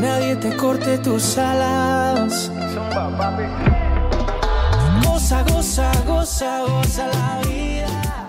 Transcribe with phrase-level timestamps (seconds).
[0.00, 2.50] nadie te corte tus alas.
[5.04, 8.28] Goza, goza, goza, goza la vida.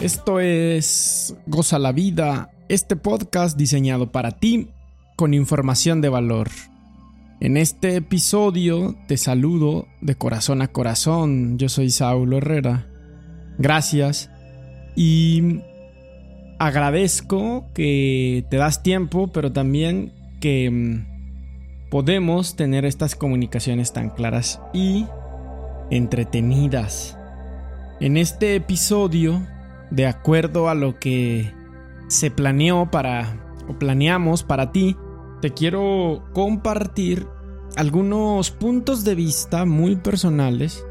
[0.00, 4.68] Esto es Goza la Vida, este podcast diseñado para ti
[5.16, 6.50] con información de valor.
[7.40, 11.58] En este episodio te saludo de corazón a corazón.
[11.58, 12.86] Yo soy Saulo Herrera.
[13.58, 14.30] Gracias.
[14.96, 15.60] Y
[16.58, 20.12] agradezco que te das tiempo, pero también
[20.44, 25.06] que mm, podemos tener estas comunicaciones tan claras y
[25.90, 27.16] entretenidas.
[27.98, 29.40] En este episodio,
[29.90, 31.50] de acuerdo a lo que
[32.08, 33.40] se planeó para
[33.70, 34.98] o planeamos para ti,
[35.40, 37.26] te quiero compartir
[37.76, 40.84] algunos puntos de vista muy personales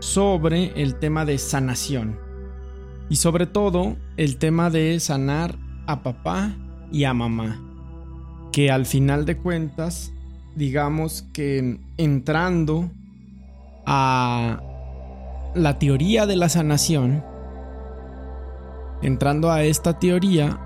[0.00, 2.18] sobre el tema de sanación.
[3.08, 6.56] Y sobre todo el tema de sanar a papá
[6.90, 7.69] y a mamá.
[8.52, 10.12] Que al final de cuentas,
[10.56, 12.90] digamos que entrando
[13.86, 14.60] a
[15.54, 17.24] la teoría de la sanación,
[19.02, 20.58] entrando a esta teoría,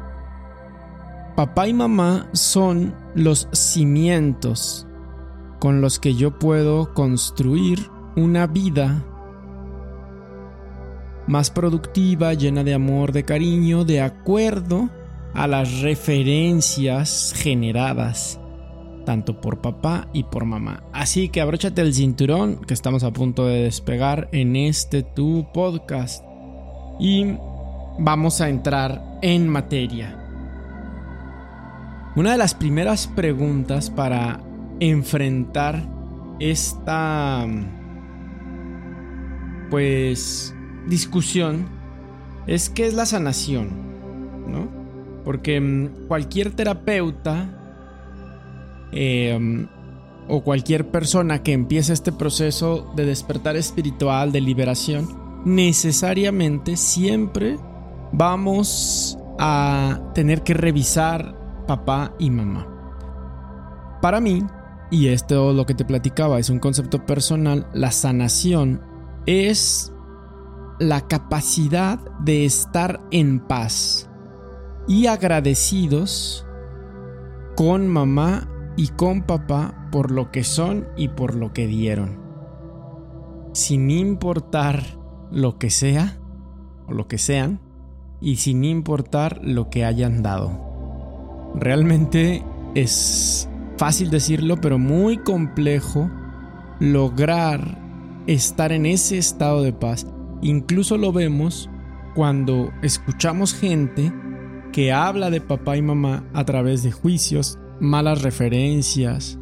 [1.36, 4.86] papá y mamá son los cimientos
[5.58, 9.02] con los que yo puedo construir una vida
[11.26, 14.90] más productiva, llena de amor, de cariño, de acuerdo
[15.34, 18.38] a las referencias generadas
[19.04, 20.82] tanto por papá y por mamá.
[20.92, 26.24] Así que abróchate el cinturón que estamos a punto de despegar en este tu podcast
[26.98, 27.36] y
[27.98, 30.20] vamos a entrar en materia.
[32.16, 34.40] Una de las primeras preguntas para
[34.80, 35.82] enfrentar
[36.40, 37.46] esta
[39.70, 40.54] pues
[40.86, 41.66] discusión
[42.46, 43.70] es qué es la sanación,
[44.46, 44.83] ¿no?
[45.24, 47.48] Porque mm, cualquier terapeuta
[48.92, 49.66] em,
[50.28, 57.58] o cualquier persona que empiece este proceso de despertar espiritual, de liberación, necesariamente siempre
[58.12, 61.36] vamos a tener que revisar
[61.66, 62.68] papá y mamá.
[64.00, 64.42] Para mí,
[64.90, 68.82] y esto lo que te platicaba es un concepto personal, la sanación
[69.26, 69.92] es
[70.78, 74.10] la capacidad de estar en paz
[74.86, 76.46] y agradecidos
[77.56, 82.18] con mamá y con papá por lo que son y por lo que dieron.
[83.52, 84.82] Sin importar
[85.30, 86.18] lo que sea
[86.86, 87.60] o lo que sean
[88.20, 91.52] y sin importar lo que hayan dado.
[91.54, 92.42] Realmente
[92.74, 96.10] es fácil decirlo, pero muy complejo
[96.80, 97.78] lograr
[98.26, 100.06] estar en ese estado de paz
[100.44, 101.70] Incluso lo vemos
[102.14, 104.12] cuando escuchamos gente
[104.74, 109.38] que habla de papá y mamá a través de juicios, malas referencias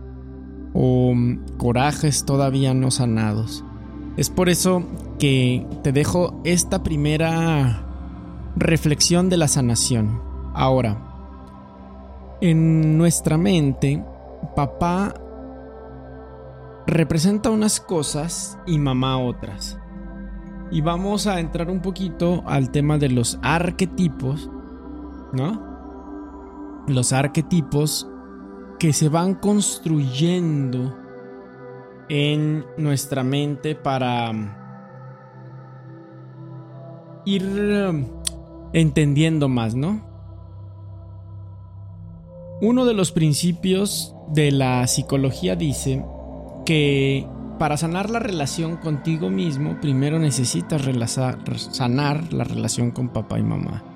[0.75, 3.65] o mm, corajes todavía no sanados.
[4.19, 4.85] Es por eso
[5.19, 7.87] que te dejo esta primera
[8.57, 10.21] reflexión de la sanación.
[10.53, 11.01] Ahora,
[12.43, 14.05] en nuestra mente,
[14.55, 15.15] papá
[16.87, 19.79] representa unas cosas y mamá otras.
[20.71, 24.51] Y vamos a entrar un poquito al tema de los arquetipos,
[25.33, 26.85] ¿no?
[26.89, 28.09] Los arquetipos
[28.79, 30.97] que se van construyendo
[32.09, 34.49] en nuestra mente para um,
[37.25, 37.45] ir
[37.89, 38.07] um,
[38.73, 40.05] entendiendo más, ¿no?
[42.61, 46.05] Uno de los principios de la psicología dice
[46.65, 47.27] que
[47.59, 50.83] para sanar la relación contigo mismo, primero necesitas
[51.71, 53.92] sanar la relación con papá y mamá.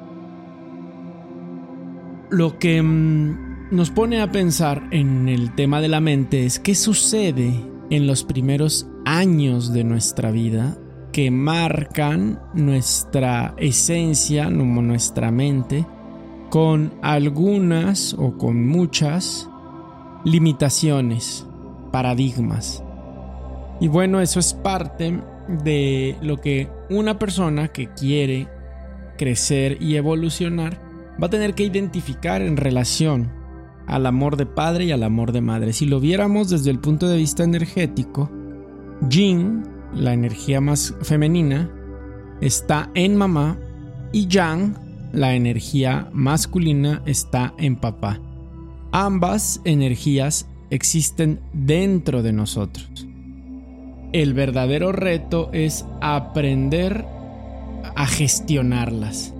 [2.30, 6.74] Lo que mm, nos pone a pensar en el tema de la mente es qué
[6.74, 7.54] sucede
[7.90, 10.76] en los primeros años de nuestra vida
[11.12, 15.86] que marcan nuestra esencia, nuestra mente,
[16.50, 19.48] con algunas o con muchas
[20.24, 21.46] limitaciones,
[21.92, 22.82] paradigmas.
[23.80, 25.22] Y bueno, eso es parte
[25.64, 28.48] de lo que una persona que quiere
[29.16, 30.85] crecer y evolucionar
[31.20, 33.32] va a tener que identificar en relación
[33.86, 35.72] al amor de padre y al amor de madre.
[35.72, 38.30] Si lo viéramos desde el punto de vista energético,
[39.08, 39.62] Yin,
[39.94, 41.70] la energía más femenina,
[42.40, 43.58] está en mamá
[44.12, 44.74] y Yang,
[45.12, 48.20] la energía masculina, está en papá.
[48.92, 53.06] Ambas energías existen dentro de nosotros
[54.12, 57.04] el verdadero reto es aprender
[57.94, 59.34] a gestionarlas,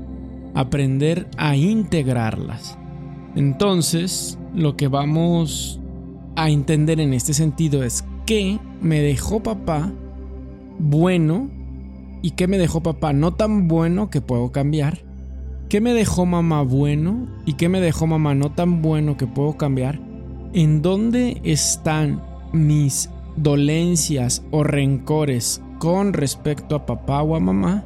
[0.56, 2.79] aprender a integrarlas.
[3.37, 5.79] Entonces, lo que vamos
[6.35, 9.93] a entender en este sentido es que me dejó papá
[10.79, 11.50] bueno
[12.23, 15.05] y que me dejó papá no tan bueno que puedo cambiar.
[15.69, 19.58] ¿Qué me dejó mamá bueno y qué me dejó mamá no tan bueno que puedo
[19.58, 20.00] cambiar?
[20.55, 22.23] ¿En dónde están
[22.55, 27.85] mis dolencias o rencores con respecto a papá o a mamá?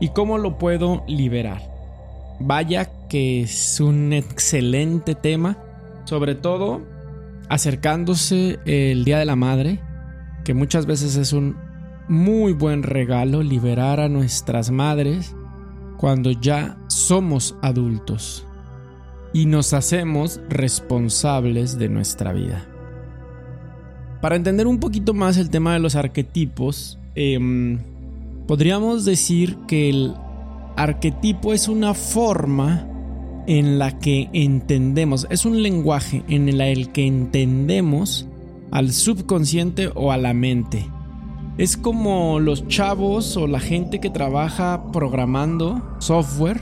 [0.00, 1.73] ¿Y cómo lo puedo liberar?
[2.40, 5.58] Vaya que es un excelente tema,
[6.04, 6.82] sobre todo
[7.48, 9.80] acercándose el Día de la Madre,
[10.44, 11.56] que muchas veces es un
[12.08, 15.34] muy buen regalo liberar a nuestras madres
[15.96, 18.46] cuando ya somos adultos
[19.32, 22.66] y nos hacemos responsables de nuestra vida.
[24.20, 27.78] Para entender un poquito más el tema de los arquetipos, em,
[28.46, 30.14] podríamos decir que el
[30.76, 32.88] arquetipo es una forma
[33.46, 38.26] en la que entendemos, es un lenguaje en el que entendemos
[38.70, 40.88] al subconsciente o a la mente.
[41.58, 46.60] Es como los chavos o la gente que trabaja programando software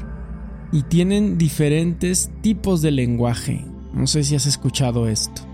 [0.73, 3.65] y tienen diferentes tipos de lenguaje.
[3.95, 5.52] No sé si has escuchado esto.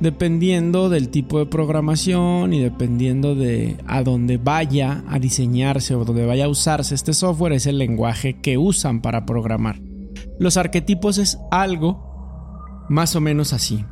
[0.00, 6.24] Dependiendo del tipo de programación y dependiendo de a dónde vaya a diseñarse o donde
[6.24, 9.80] vaya a usarse este software, es el lenguaje que usan para programar.
[10.38, 12.10] Los arquetipos es algo
[12.88, 13.84] más o menos así.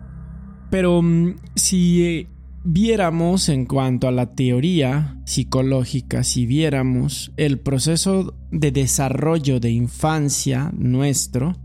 [0.71, 2.29] Pero mm, si eh,
[2.65, 10.71] viéramos en cuanto a la teoría psicológica, si viéramos el proceso de desarrollo de infancia
[10.77, 11.57] nuestro,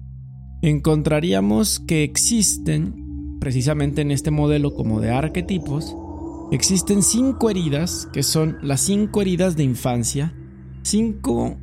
[0.62, 3.03] encontraríamos que existen,
[3.44, 5.98] precisamente en este modelo como de arquetipos,
[6.54, 10.34] existen cinco heridas, que son las cinco heridas de infancia,
[10.84, 11.58] cinco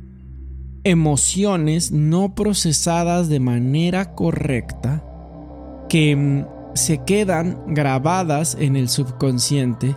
[0.83, 5.03] emociones no procesadas de manera correcta
[5.89, 6.45] que mm,
[6.75, 9.95] se quedan grabadas en el subconsciente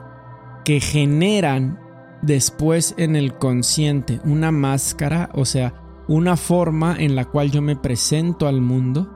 [0.64, 1.78] que generan
[2.22, 5.75] después en el consciente una máscara, o sea,
[6.08, 9.13] una forma en la cual yo me presento al mundo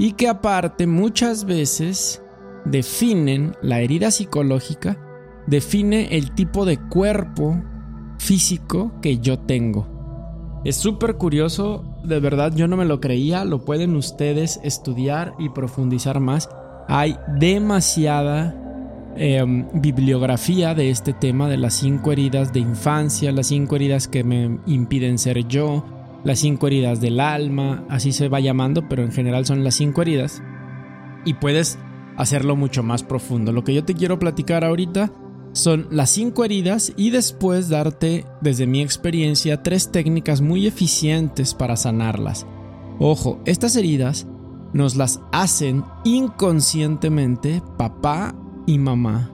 [0.00, 2.22] y que aparte muchas veces
[2.64, 4.96] definen la herida psicológica,
[5.46, 7.62] define el tipo de cuerpo
[8.18, 9.86] físico que yo tengo.
[10.64, 15.50] Es súper curioso, de verdad yo no me lo creía, lo pueden ustedes estudiar y
[15.50, 16.48] profundizar más
[16.88, 23.76] hay demasiada em, bibliografía de este tema de las cinco heridas de infancia, las cinco
[23.76, 25.84] heridas que me impiden ser yo,
[26.24, 30.02] las cinco heridas del alma, así se va llamando, pero en general son las cinco
[30.02, 30.42] heridas.
[31.24, 31.78] Y puedes
[32.16, 33.52] hacerlo mucho más profundo.
[33.52, 35.12] Lo que yo te quiero platicar ahorita
[35.52, 41.76] son las cinco heridas y después darte, desde mi experiencia, tres técnicas muy eficientes para
[41.76, 42.46] sanarlas.
[42.98, 44.26] Ojo, estas heridas
[44.72, 48.34] nos las hacen inconscientemente papá
[48.66, 49.30] y mamá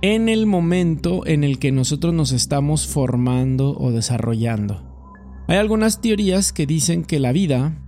[0.00, 4.87] en el momento en el que nosotros nos estamos formando o desarrollando.
[5.48, 7.82] Hay algunas teorías que dicen que la vida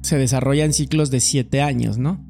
[0.00, 2.24] se desarrolla en ciclos de 7 años, ¿no?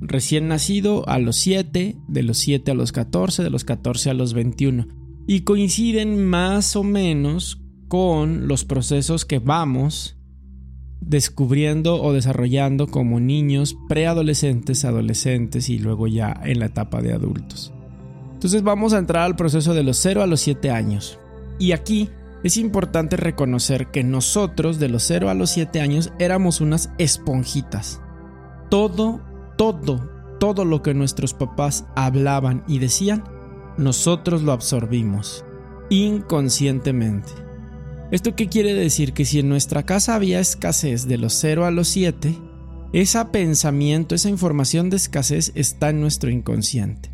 [0.00, 4.14] Recién nacido a los 7, de los 7 a los 14, de los 14 a
[4.14, 4.88] los 21.
[5.26, 10.16] Y coinciden más o menos con los procesos que vamos
[11.02, 17.74] descubriendo o desarrollando como niños, preadolescentes, adolescentes y luego ya en la etapa de adultos.
[18.32, 21.18] Entonces vamos a entrar al proceso de los 0 a los 7 años.
[21.58, 22.08] Y aquí
[22.44, 28.00] es importante reconocer que nosotros de los 0 a los 7 años éramos unas esponjitas.
[28.70, 29.20] Todo,
[29.56, 33.24] todo, todo lo que nuestros papás hablaban y decían,
[33.76, 35.44] nosotros lo absorbimos
[35.90, 37.32] inconscientemente.
[38.10, 39.12] ¿Esto qué quiere decir?
[39.12, 42.34] Que si en nuestra casa había escasez de los 0 a los 7,
[42.92, 47.10] ese pensamiento, esa información de escasez está en nuestro inconsciente.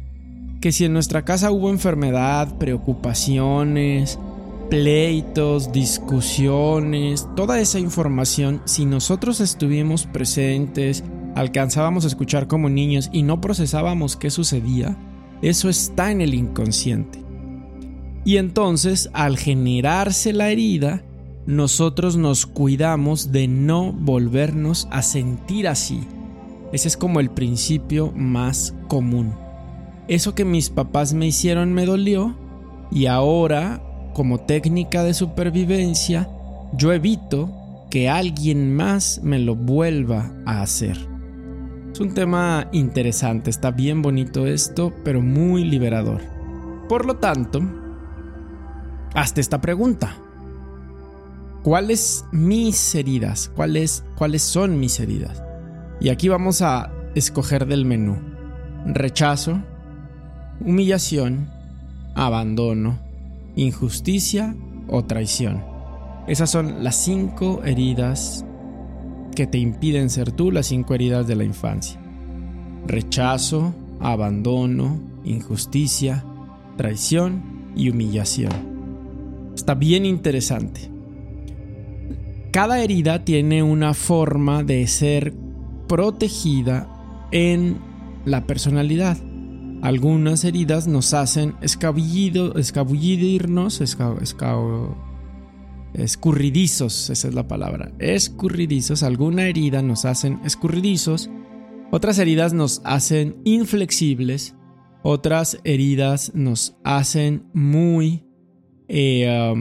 [0.61, 4.19] Que si en nuestra casa hubo enfermedad, preocupaciones,
[4.69, 11.05] pleitos, discusiones, toda esa información, si nosotros estuvimos presentes,
[11.35, 14.97] alcanzábamos a escuchar como niños y no procesábamos qué sucedía,
[15.43, 17.25] eso está en el inconsciente.
[18.25, 21.05] Y entonces, al generarse la herida,
[21.47, 26.01] nosotros nos cuidamos de no volvernos a sentir así.
[26.73, 29.35] Ese es como el principio más común.
[30.09, 32.35] Eso que mis papás me hicieron me dolió
[32.91, 33.83] y ahora,
[34.15, 36.29] como técnica de supervivencia,
[36.73, 37.51] yo evito
[37.91, 40.97] que alguien más me lo vuelva a hacer.
[41.93, 46.23] Es un tema interesante, está bien bonito esto, pero muy liberador.
[46.89, 47.61] Por lo tanto,
[49.15, 50.17] Hazte esta pregunta.
[51.63, 53.49] ¿Cuáles mis heridas?
[53.55, 55.41] ¿Cuáles, ¿Cuáles son mis heridas?
[56.01, 58.17] Y aquí vamos a escoger del menú.
[58.87, 59.63] Rechazo,
[60.61, 61.49] humillación,
[62.17, 62.99] abandono,
[63.57, 64.57] injusticia
[64.89, 65.65] o traición.
[66.27, 68.45] Esas son las cinco heridas
[69.35, 72.01] que te impiden ser tú, las cinco heridas de la infancia.
[72.87, 76.25] Rechazo, abandono, injusticia,
[76.77, 78.53] traición y humillación.
[79.55, 80.91] Está bien interesante.
[82.51, 85.35] Cada herida tiene una forma de ser
[85.89, 86.89] protegida
[87.33, 87.79] en
[88.25, 89.19] la personalidad.
[89.85, 93.83] Algunas heridas nos hacen escabullido, escabullirnos,
[95.93, 99.03] escurridizos, esa es la palabra, escurridizos.
[99.03, 101.29] Alguna herida nos hacen escurridizos,
[101.91, 104.57] otras heridas nos hacen inflexibles,
[105.03, 108.25] otras heridas nos hacen muy,
[108.89, 109.55] eh,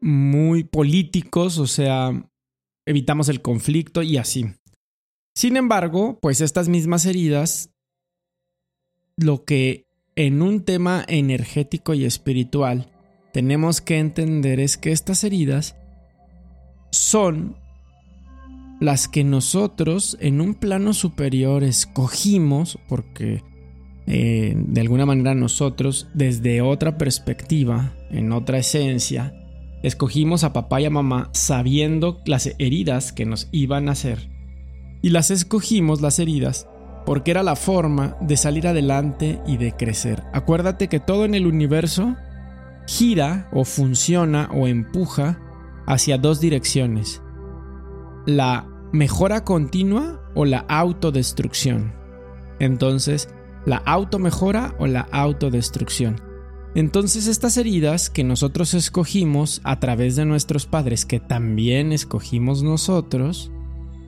[0.00, 2.26] muy políticos, o sea,
[2.86, 4.46] evitamos el conflicto y así.
[5.36, 7.68] Sin embargo, pues estas mismas heridas,
[9.18, 9.84] lo que
[10.16, 12.86] en un tema energético y espiritual
[13.34, 15.76] tenemos que entender es que estas heridas
[16.90, 17.54] son
[18.80, 23.42] las que nosotros en un plano superior escogimos, porque
[24.06, 29.34] eh, de alguna manera nosotros desde otra perspectiva, en otra esencia,
[29.82, 34.34] escogimos a papá y a mamá sabiendo las heridas que nos iban a hacer
[35.06, 36.66] y las escogimos, las heridas,
[37.04, 40.24] porque era la forma de salir adelante y de crecer.
[40.32, 42.16] Acuérdate que todo en el universo
[42.88, 45.38] gira o funciona o empuja
[45.86, 47.22] hacia dos direcciones.
[48.26, 51.94] La mejora continua o la autodestrucción.
[52.58, 53.28] Entonces,
[53.64, 56.20] la automejora o la autodestrucción.
[56.74, 63.52] Entonces estas heridas que nosotros escogimos a través de nuestros padres, que también escogimos nosotros,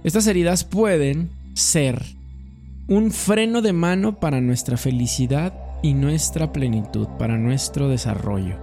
[0.09, 2.03] estas heridas pueden ser
[2.89, 8.57] un freno de mano para nuestra felicidad y nuestra plenitud, para nuestro desarrollo.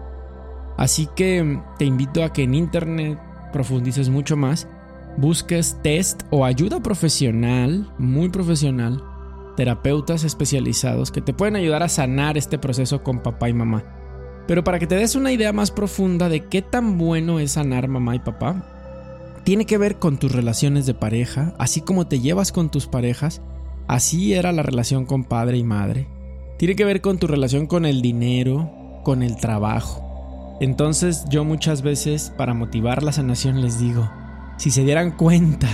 [0.76, 3.20] Así que te invito a que en internet
[3.54, 4.68] profundices mucho más,
[5.18, 9.02] busques test o ayuda profesional, muy profesional,
[9.56, 13.84] terapeutas especializados que te pueden ayudar a sanar este proceso con papá y mamá.
[14.48, 17.88] Pero para que te des una idea más profunda de qué tan bueno es sanar
[17.88, 18.75] mamá y papá,
[19.46, 23.44] tiene que ver con tus relaciones de pareja, así como te llevas con tus parejas,
[23.88, 26.08] así era la relación con padre y madre.
[26.58, 28.72] Tiene que ver con tu relación con el dinero,
[29.04, 30.58] con el trabajo.
[30.62, 34.10] Entonces yo muchas veces para motivar la sanación les digo,
[34.58, 35.70] si se dieran cuenta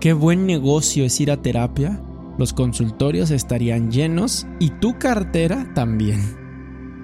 [0.00, 2.00] qué buen negocio es ir a terapia,
[2.38, 6.36] los consultorios estarían llenos y tu cartera también.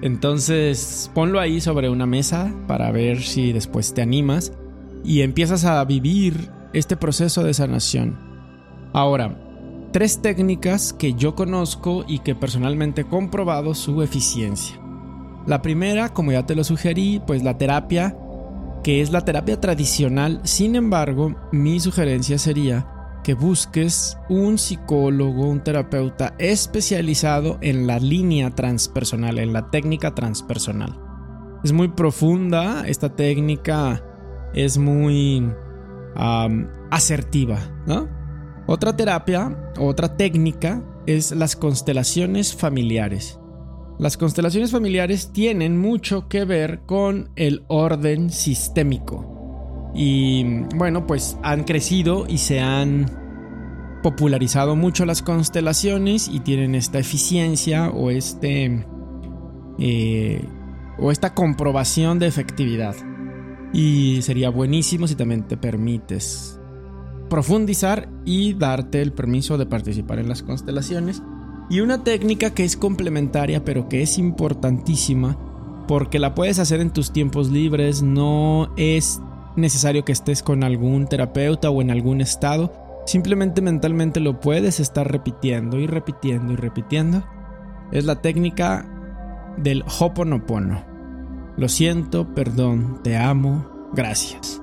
[0.01, 4.51] Entonces ponlo ahí sobre una mesa para ver si después te animas
[5.03, 8.17] y empiezas a vivir este proceso de sanación.
[8.93, 9.37] Ahora,
[9.91, 14.79] tres técnicas que yo conozco y que personalmente he comprobado su eficiencia.
[15.45, 18.17] La primera, como ya te lo sugerí, pues la terapia,
[18.83, 22.87] que es la terapia tradicional, sin embargo, mi sugerencia sería
[23.23, 30.99] que busques un psicólogo, un terapeuta especializado en la línea transpersonal, en la técnica transpersonal.
[31.63, 34.03] Es muy profunda esta técnica
[34.53, 35.51] es muy
[36.15, 38.07] asertiva, ¿no?
[38.67, 43.39] Otra terapia, otra técnica es las constelaciones familiares.
[43.99, 49.91] Las constelaciones familiares tienen mucho que ver con el orden sistémico.
[49.93, 53.05] Y bueno, pues han crecido y se han
[54.01, 58.85] popularizado mucho las constelaciones y tienen esta eficiencia o este
[59.79, 60.45] eh,
[60.97, 62.95] o esta comprobación de efectividad.
[63.73, 66.59] Y sería buenísimo si también te permites
[67.29, 71.23] profundizar y darte el permiso de participar en las constelaciones.
[71.69, 75.37] Y una técnica que es complementaria pero que es importantísima
[75.87, 79.19] porque la puedes hacer en tus tiempos libres, no es
[79.55, 82.71] necesario que estés con algún terapeuta o en algún estado,
[83.05, 87.25] simplemente mentalmente lo puedes estar repitiendo y repitiendo y repitiendo.
[87.91, 88.87] Es la técnica
[89.57, 90.92] del Hoponopono.
[91.57, 94.61] Lo siento, perdón, te amo, gracias.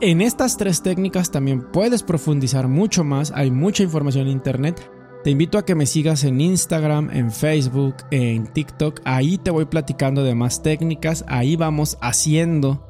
[0.00, 4.90] En estas tres técnicas también puedes profundizar mucho más, hay mucha información en internet.
[5.24, 9.00] Te invito a que me sigas en Instagram, en Facebook, en TikTok.
[9.04, 12.84] Ahí te voy platicando de más técnicas, ahí vamos haciendo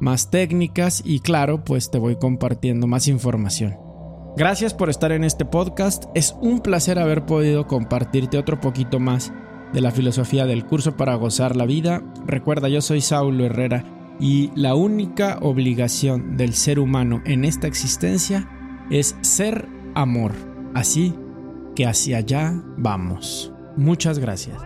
[0.00, 3.76] más técnicas y claro, pues te voy compartiendo más información.
[4.36, 6.04] Gracias por estar en este podcast.
[6.14, 9.32] Es un placer haber podido compartirte otro poquito más
[9.72, 12.02] de la filosofía del curso para gozar la vida.
[12.26, 13.84] Recuerda, yo soy Saulo Herrera
[14.20, 18.48] y la única obligación del ser humano en esta existencia
[18.90, 20.32] es ser amor.
[20.74, 21.14] Así
[21.74, 23.52] que hacia allá vamos.
[23.76, 24.56] Muchas gracias.